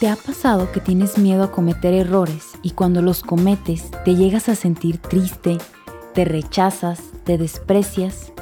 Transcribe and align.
¿Te 0.00 0.08
ha 0.08 0.16
pasado 0.16 0.72
que 0.72 0.80
tienes 0.80 1.18
miedo 1.18 1.42
a 1.42 1.52
cometer 1.52 1.92
errores 1.92 2.52
y 2.62 2.70
cuando 2.70 3.02
los 3.02 3.22
cometes 3.22 3.90
te 4.02 4.14
llegas 4.14 4.48
a 4.48 4.54
sentir 4.54 4.96
triste, 4.96 5.58
te 6.14 6.24
rechazas, 6.24 7.02
te 7.24 7.36
desprecias? 7.36 8.32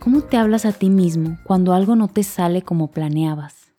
¿Cómo 0.00 0.22
te 0.22 0.36
hablas 0.36 0.64
a 0.64 0.72
ti 0.72 0.90
mismo 0.90 1.38
cuando 1.44 1.72
algo 1.72 1.94
no 1.94 2.08
te 2.08 2.24
sale 2.24 2.62
como 2.62 2.90
planeabas? 2.90 3.72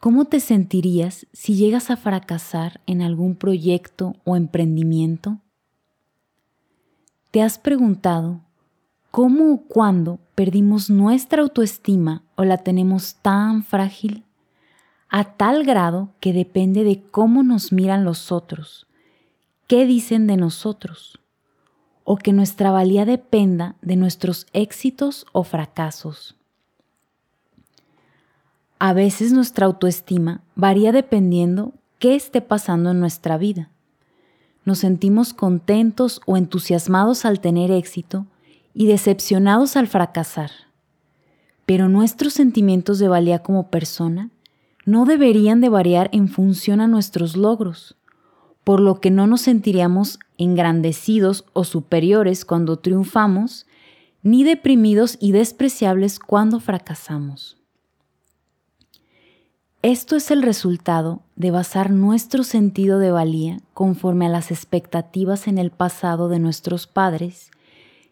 ¿Cómo 0.00 0.24
te 0.24 0.40
sentirías 0.40 1.28
si 1.32 1.54
llegas 1.54 1.92
a 1.92 1.96
fracasar 1.96 2.80
en 2.86 3.00
algún 3.00 3.36
proyecto 3.36 4.16
o 4.24 4.34
emprendimiento? 4.34 5.38
¿Te 7.30 7.42
has 7.42 7.58
preguntado 7.58 8.40
cómo 9.10 9.52
o 9.52 9.62
cuándo 9.62 10.18
perdimos 10.34 10.90
nuestra 10.90 11.42
autoestima 11.42 12.22
o 12.36 12.44
la 12.44 12.58
tenemos 12.58 13.16
tan 13.16 13.62
frágil? 13.62 14.24
a 15.10 15.24
tal 15.24 15.64
grado 15.64 16.10
que 16.20 16.32
depende 16.32 16.84
de 16.84 17.02
cómo 17.02 17.42
nos 17.42 17.72
miran 17.72 18.04
los 18.04 18.30
otros, 18.30 18.86
qué 19.66 19.84
dicen 19.84 20.28
de 20.28 20.36
nosotros, 20.36 21.18
o 22.04 22.16
que 22.16 22.32
nuestra 22.32 22.70
valía 22.70 23.04
dependa 23.04 23.74
de 23.82 23.96
nuestros 23.96 24.46
éxitos 24.52 25.26
o 25.32 25.42
fracasos. 25.42 26.36
A 28.78 28.92
veces 28.92 29.32
nuestra 29.32 29.66
autoestima 29.66 30.42
varía 30.54 30.92
dependiendo 30.92 31.74
qué 31.98 32.14
esté 32.14 32.40
pasando 32.40 32.92
en 32.92 33.00
nuestra 33.00 33.36
vida. 33.36 33.70
Nos 34.70 34.78
sentimos 34.78 35.34
contentos 35.34 36.20
o 36.26 36.36
entusiasmados 36.36 37.24
al 37.24 37.40
tener 37.40 37.72
éxito 37.72 38.26
y 38.72 38.86
decepcionados 38.86 39.74
al 39.74 39.88
fracasar. 39.88 40.52
Pero 41.66 41.88
nuestros 41.88 42.34
sentimientos 42.34 43.00
de 43.00 43.08
valía 43.08 43.40
como 43.40 43.68
persona 43.68 44.30
no 44.86 45.06
deberían 45.06 45.60
de 45.60 45.70
variar 45.70 46.08
en 46.12 46.28
función 46.28 46.80
a 46.80 46.86
nuestros 46.86 47.36
logros, 47.36 47.96
por 48.62 48.78
lo 48.78 49.00
que 49.00 49.10
no 49.10 49.26
nos 49.26 49.40
sentiríamos 49.40 50.20
engrandecidos 50.38 51.46
o 51.52 51.64
superiores 51.64 52.44
cuando 52.44 52.76
triunfamos, 52.76 53.66
ni 54.22 54.44
deprimidos 54.44 55.16
y 55.18 55.32
despreciables 55.32 56.20
cuando 56.20 56.60
fracasamos. 56.60 57.59
Esto 59.82 60.14
es 60.14 60.30
el 60.30 60.42
resultado 60.42 61.22
de 61.36 61.50
basar 61.50 61.90
nuestro 61.90 62.44
sentido 62.44 62.98
de 62.98 63.10
valía 63.12 63.60
conforme 63.72 64.26
a 64.26 64.28
las 64.28 64.50
expectativas 64.50 65.48
en 65.48 65.56
el 65.56 65.70
pasado 65.70 66.28
de 66.28 66.38
nuestros 66.38 66.86
padres 66.86 67.50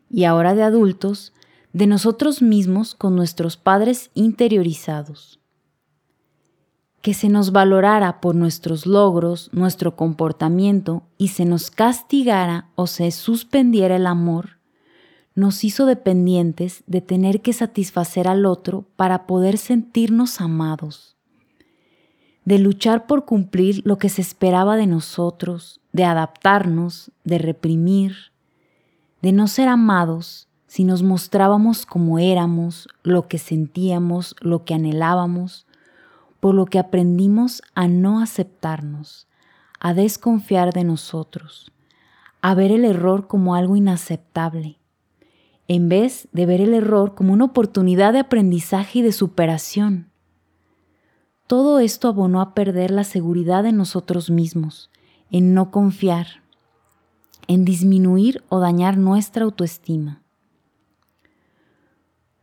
y 0.08 0.24
ahora 0.24 0.54
de 0.54 0.62
adultos, 0.62 1.34
de 1.74 1.86
nosotros 1.86 2.40
mismos 2.40 2.94
con 2.94 3.14
nuestros 3.14 3.58
padres 3.58 4.10
interiorizados. 4.14 5.40
Que 7.02 7.12
se 7.12 7.28
nos 7.28 7.52
valorara 7.52 8.22
por 8.22 8.34
nuestros 8.34 8.86
logros, 8.86 9.50
nuestro 9.52 9.94
comportamiento 9.94 11.02
y 11.18 11.28
se 11.28 11.44
nos 11.44 11.70
castigara 11.70 12.70
o 12.76 12.86
se 12.86 13.10
suspendiera 13.10 13.96
el 13.96 14.06
amor, 14.06 14.58
nos 15.34 15.62
hizo 15.64 15.84
dependientes 15.84 16.82
de 16.86 17.02
tener 17.02 17.42
que 17.42 17.52
satisfacer 17.52 18.26
al 18.26 18.46
otro 18.46 18.86
para 18.96 19.26
poder 19.26 19.58
sentirnos 19.58 20.40
amados, 20.40 21.17
de 22.48 22.58
luchar 22.58 23.06
por 23.06 23.26
cumplir 23.26 23.82
lo 23.84 23.98
que 23.98 24.08
se 24.08 24.22
esperaba 24.22 24.76
de 24.76 24.86
nosotros, 24.86 25.82
de 25.92 26.04
adaptarnos, 26.04 27.12
de 27.22 27.36
reprimir, 27.36 28.16
de 29.20 29.32
no 29.32 29.48
ser 29.48 29.68
amados 29.68 30.48
si 30.66 30.84
nos 30.84 31.02
mostrábamos 31.02 31.84
como 31.84 32.18
éramos, 32.18 32.88
lo 33.02 33.28
que 33.28 33.36
sentíamos, 33.36 34.34
lo 34.40 34.64
que 34.64 34.72
anhelábamos, 34.72 35.66
por 36.40 36.54
lo 36.54 36.64
que 36.64 36.78
aprendimos 36.78 37.60
a 37.74 37.86
no 37.86 38.18
aceptarnos, 38.18 39.28
a 39.78 39.92
desconfiar 39.92 40.72
de 40.72 40.84
nosotros, 40.84 41.70
a 42.40 42.54
ver 42.54 42.72
el 42.72 42.86
error 42.86 43.26
como 43.26 43.56
algo 43.56 43.76
inaceptable, 43.76 44.78
en 45.66 45.90
vez 45.90 46.28
de 46.32 46.46
ver 46.46 46.62
el 46.62 46.72
error 46.72 47.14
como 47.14 47.34
una 47.34 47.44
oportunidad 47.44 48.14
de 48.14 48.20
aprendizaje 48.20 49.00
y 49.00 49.02
de 49.02 49.12
superación. 49.12 50.08
Todo 51.48 51.80
esto 51.80 52.08
abonó 52.08 52.42
a 52.42 52.52
perder 52.52 52.90
la 52.90 53.04
seguridad 53.04 53.64
en 53.64 53.78
nosotros 53.78 54.28
mismos, 54.28 54.90
en 55.30 55.54
no 55.54 55.70
confiar, 55.70 56.42
en 57.46 57.64
disminuir 57.64 58.44
o 58.50 58.60
dañar 58.60 58.98
nuestra 58.98 59.44
autoestima. 59.44 60.20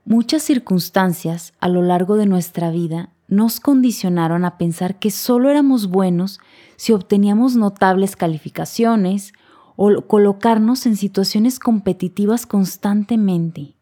Muchas 0.06 0.42
circunstancias 0.42 1.54
a 1.60 1.70
lo 1.70 1.84
largo 1.84 2.16
de 2.16 2.26
nuestra 2.26 2.72
vida 2.72 3.14
nos 3.28 3.60
condicionaron 3.60 4.44
a 4.44 4.58
pensar 4.58 4.98
que 4.98 5.12
solo 5.12 5.52
éramos 5.52 5.86
buenos 5.86 6.40
si 6.76 6.92
obteníamos 6.92 7.56
notables 7.56 8.16
calificaciones 8.16 9.34
o 9.76 10.02
colocarnos 10.08 10.88
en 10.88 10.96
situaciones 10.96 11.60
competitivas 11.60 12.48
constantemente. 12.48 13.76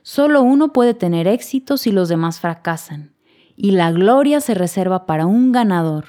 Solo 0.00 0.40
uno 0.40 0.72
puede 0.72 0.94
tener 0.94 1.26
éxito 1.26 1.76
si 1.76 1.92
los 1.92 2.08
demás 2.08 2.40
fracasan, 2.40 3.15
y 3.56 3.70
la 3.72 3.90
gloria 3.90 4.40
se 4.40 4.54
reserva 4.54 5.06
para 5.06 5.26
un 5.26 5.50
ganador. 5.50 6.04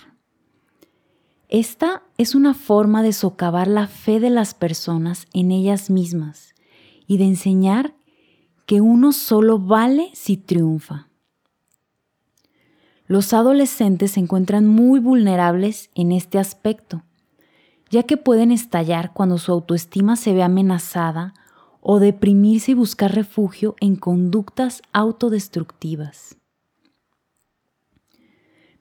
Esta 1.49 2.03
es 2.17 2.35
una 2.35 2.53
forma 2.53 3.01
de 3.01 3.13
socavar 3.13 3.69
la 3.69 3.87
fe 3.87 4.19
de 4.19 4.29
las 4.29 4.53
personas 4.53 5.27
en 5.33 5.51
ellas 5.51 5.89
mismas 5.89 6.53
y 7.07 7.17
de 7.17 7.23
enseñar 7.23 7.95
que 8.65 8.81
uno 8.81 9.13
solo 9.13 9.57
vale 9.57 10.09
si 10.13 10.35
triunfa. 10.35 11.07
Los 13.05 13.33
adolescentes 13.33 14.11
se 14.11 14.19
encuentran 14.19 14.67
muy 14.67 14.99
vulnerables 14.99 15.89
en 15.95 16.11
este 16.11 16.39
aspecto, 16.39 17.03
ya 17.89 18.03
que 18.03 18.17
pueden 18.17 18.51
estallar 18.51 19.13
cuando 19.13 19.37
su 19.37 19.53
autoestima 19.53 20.17
se 20.17 20.33
ve 20.33 20.43
amenazada 20.43 21.33
o 21.79 21.99
deprimirse 21.99 22.71
y 22.71 22.73
buscar 22.73 23.15
refugio 23.15 23.77
en 23.79 23.95
conductas 23.95 24.81
autodestructivas. 24.91 26.37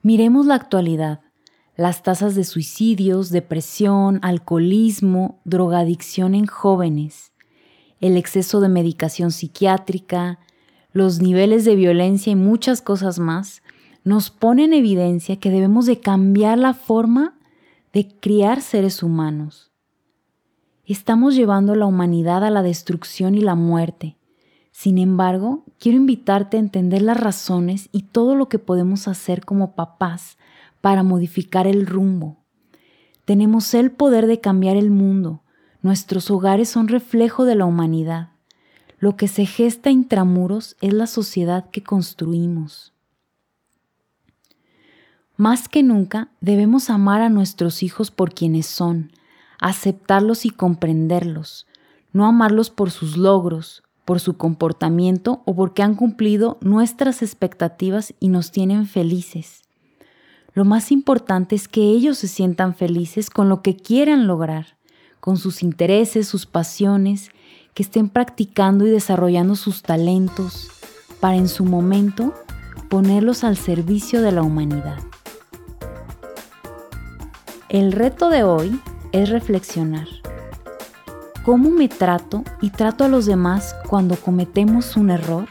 Miremos 0.06 0.46
la 0.46 0.54
actualidad, 0.54 1.18
las 1.74 2.04
tasas 2.04 2.36
de 2.36 2.44
suicidios, 2.44 3.30
depresión, 3.30 4.20
alcoholismo, 4.22 5.40
drogadicción 5.44 6.36
en 6.36 6.46
jóvenes, 6.46 7.32
el 8.00 8.16
exceso 8.16 8.60
de 8.60 8.68
medicación 8.68 9.32
psiquiátrica, 9.32 10.38
los 10.92 11.20
niveles 11.20 11.64
de 11.64 11.74
violencia 11.74 12.30
y 12.30 12.36
muchas 12.36 12.82
cosas 12.82 13.18
más 13.18 13.64
nos 14.04 14.30
pone 14.30 14.66
en 14.66 14.74
evidencia 14.74 15.40
que 15.40 15.50
debemos 15.50 15.86
de 15.86 15.98
cambiar 15.98 16.56
la 16.56 16.72
forma 16.72 17.36
de 17.92 18.06
criar 18.06 18.62
seres 18.62 19.02
humanos. 19.02 19.72
Estamos 20.84 21.34
llevando 21.34 21.74
la 21.74 21.86
humanidad 21.86 22.44
a 22.44 22.50
la 22.50 22.62
destrucción 22.62 23.34
y 23.34 23.40
la 23.40 23.56
muerte. 23.56 24.16
Sin 24.78 24.98
embargo, 24.98 25.64
quiero 25.78 25.97
invitarte 25.97 26.59
a 26.59 26.60
entender 26.60 27.00
las 27.00 27.19
razones 27.19 27.88
y 27.92 28.03
todo 28.03 28.34
lo 28.34 28.50
que 28.50 28.59
podemos 28.59 29.09
hacer 29.09 29.42
como 29.42 29.75
papás 29.75 30.37
para 30.82 31.03
modificar 31.03 31.66
el 31.66 31.87
rumbo. 31.87 32.37
Tenemos 33.25 33.72
el 33.72 33.91
poder 33.91 34.26
de 34.26 34.42
cambiar 34.42 34.76
el 34.76 34.91
mundo. 34.91 35.42
Nuestros 35.81 36.31
hogares 36.31 36.69
son 36.69 36.88
reflejo 36.88 37.47
de 37.47 37.54
la 37.54 37.65
humanidad. 37.65 38.32
Lo 38.98 39.16
que 39.16 39.28
se 39.28 39.47
gesta 39.47 39.88
intramuros 39.88 40.76
es 40.82 40.92
la 40.92 41.06
sociedad 41.06 41.70
que 41.70 41.82
construimos. 41.82 42.92
Más 45.38 45.70
que 45.70 45.82
nunca 45.82 46.28
debemos 46.42 46.91
amar 46.91 47.22
a 47.22 47.31
nuestros 47.31 47.82
hijos 47.82 48.10
por 48.10 48.34
quienes 48.34 48.66
son, 48.66 49.10
aceptarlos 49.59 50.44
y 50.44 50.50
comprenderlos, 50.50 51.66
no 52.12 52.27
amarlos 52.27 52.68
por 52.68 52.91
sus 52.91 53.16
logros, 53.16 53.83
por 54.06 54.20
su 54.20 54.38
comportamiento 54.38 55.42
o 55.44 55.54
porque 55.54 55.82
han 55.82 55.97
cumplido 55.97 56.56
nuestras 56.62 57.20
expectativas 57.22 58.14
y 58.20 58.28
nos 58.28 58.53
tienen 58.53 58.86
felices. 58.86 59.62
Lo 60.54 60.64
más 60.64 60.91
importante 60.91 61.54
es 61.54 61.68
que 61.68 61.82
ellos 61.82 62.16
se 62.16 62.28
sientan 62.28 62.74
felices 62.74 63.28
con 63.28 63.50
lo 63.50 63.60
que 63.60 63.76
quieran 63.76 64.26
lograr, 64.26 64.78
con 65.20 65.36
sus 65.36 65.62
intereses, 65.62 66.28
sus 66.28 66.47
pasiones, 66.47 67.30
que 67.74 67.82
estén 67.82 68.08
practicando 68.08 68.86
y 68.86 68.91
desarrollando 68.91 69.56
sus 69.56 69.82
talentos, 69.82 70.70
para 71.20 71.36
en 71.36 71.48
su 71.48 71.64
momento 71.64 72.32
ponerlos 72.88 73.44
al 73.44 73.56
servicio 73.56 74.22
de 74.22 74.32
la 74.32 74.42
humanidad. 74.42 74.98
El 77.68 77.91
reto 77.91 78.30
de 78.30 78.44
hoy 78.44 78.80
es 79.10 79.28
reflexionar. 79.28 80.06
¿Cómo 81.47 81.71
me 81.71 81.89
trato 81.89 82.43
y 82.60 82.71
trato 82.71 83.04
a 83.04 83.09
los 83.09 83.25
demás 83.25 83.77
cuando 83.89 84.16
cometemos 84.16 84.97
un 84.97 85.10
error? 85.10 85.47